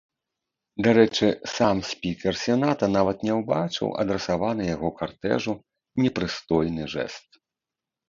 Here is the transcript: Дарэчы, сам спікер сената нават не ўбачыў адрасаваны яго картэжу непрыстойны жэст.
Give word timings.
Дарэчы, 0.87 1.27
сам 1.55 1.75
спікер 1.89 2.33
сената 2.45 2.85
нават 2.97 3.27
не 3.29 3.33
ўбачыў 3.43 3.95
адрасаваны 4.07 4.63
яго 4.75 4.89
картэжу 5.03 5.53
непрыстойны 6.05 6.93
жэст. 6.99 7.29